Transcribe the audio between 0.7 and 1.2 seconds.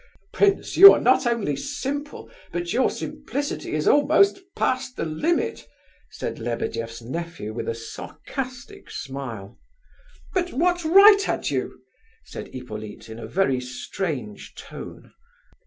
you are